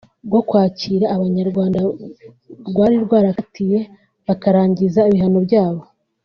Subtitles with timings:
[0.27, 1.79] bwo kwakira Abanyarwanda
[2.69, 3.79] rwari rwarakatiye
[4.27, 5.81] bakarangiza ibihano byabo